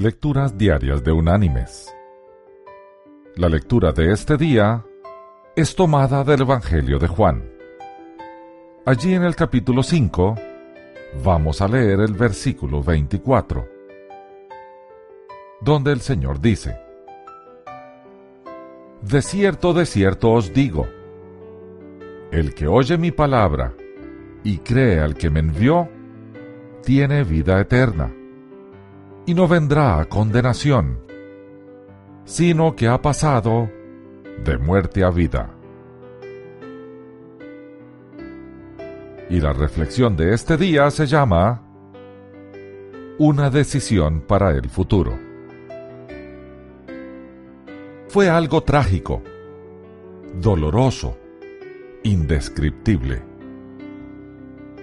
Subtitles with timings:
[0.00, 1.94] Lecturas Diarias de Unánimes.
[3.36, 4.82] La lectura de este día
[5.54, 7.52] es tomada del Evangelio de Juan.
[8.86, 10.36] Allí en el capítulo 5
[11.22, 13.68] vamos a leer el versículo 24,
[15.60, 16.80] donde el Señor dice,
[19.02, 20.88] De cierto, de cierto os digo,
[22.32, 23.74] el que oye mi palabra
[24.44, 25.90] y cree al que me envió,
[26.82, 28.10] tiene vida eterna,
[29.26, 31.00] y no vendrá a condenación,
[32.24, 33.70] sino que ha pasado
[34.44, 35.54] de muerte a vida.
[39.28, 41.62] Y la reflexión de este día se llama
[43.18, 45.18] Una decisión para el futuro.
[48.08, 49.22] Fue algo trágico,
[50.34, 51.16] doloroso,
[52.02, 53.29] indescriptible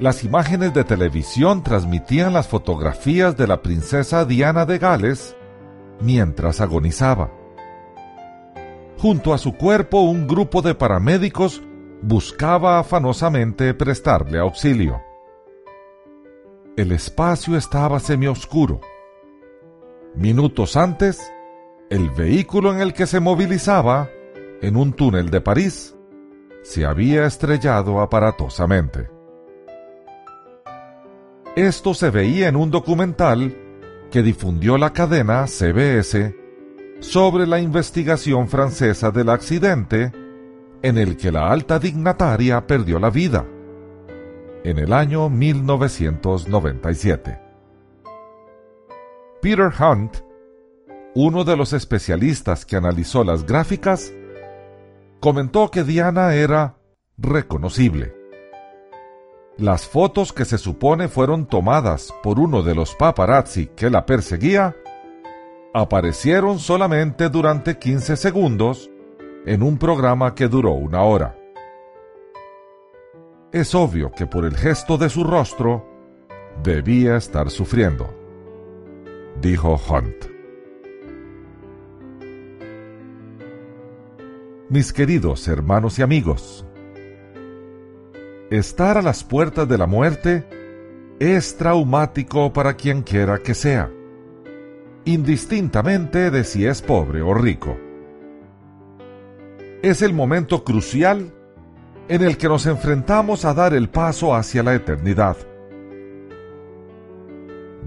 [0.00, 5.36] las imágenes de televisión transmitían las fotografías de la princesa Diana de Gales
[6.00, 7.30] mientras agonizaba.
[8.98, 11.62] Junto a su cuerpo un grupo de paramédicos
[12.00, 15.02] buscaba afanosamente prestarle auxilio.
[16.78, 18.80] El espacio estaba semioscuro.
[20.14, 21.30] Minutos antes,
[21.90, 24.08] el vehículo en el que se movilizaba,
[24.62, 25.94] en un túnel de París,
[26.62, 29.19] se había estrellado aparatosamente.
[31.60, 33.54] Esto se veía en un documental
[34.10, 36.34] que difundió la cadena CBS
[37.00, 40.10] sobre la investigación francesa del accidente
[40.80, 43.44] en el que la alta dignataria perdió la vida
[44.64, 47.38] en el año 1997.
[49.42, 50.16] Peter Hunt,
[51.14, 54.14] uno de los especialistas que analizó las gráficas,
[55.20, 56.78] comentó que Diana era
[57.18, 58.18] reconocible
[59.60, 64.74] las fotos que se supone fueron tomadas por uno de los paparazzi que la perseguía
[65.74, 68.90] aparecieron solamente durante 15 segundos
[69.44, 71.36] en un programa que duró una hora.
[73.52, 75.86] Es obvio que por el gesto de su rostro
[76.62, 78.14] debía estar sufriendo,
[79.40, 80.24] dijo Hunt.
[84.70, 86.64] Mis queridos hermanos y amigos,
[88.50, 90.44] estar a las puertas de la muerte
[91.20, 93.90] es traumático para quien quiera que sea,
[95.04, 97.78] indistintamente de si es pobre o rico.
[99.82, 101.32] Es el momento crucial
[102.08, 105.36] en el que nos enfrentamos a dar el paso hacia la eternidad.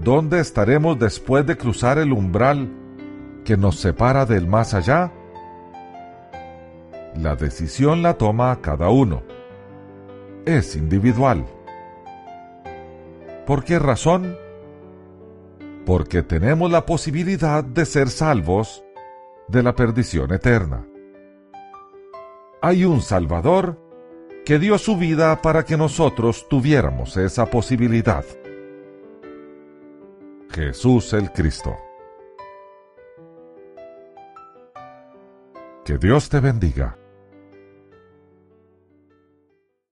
[0.02, 2.70] ¿Dónde estaremos después de cruzar el umbral
[3.44, 5.12] que nos separa del más allá?
[7.16, 9.33] La decisión la toma cada uno
[10.46, 11.46] es individual.
[13.46, 14.36] ¿Por qué razón?
[15.84, 18.82] Porque tenemos la posibilidad de ser salvos
[19.48, 20.86] de la perdición eterna.
[22.62, 23.78] Hay un Salvador
[24.44, 28.24] que dio su vida para que nosotros tuviéramos esa posibilidad.
[30.50, 31.76] Jesús el Cristo.
[35.84, 36.96] Que Dios te bendiga.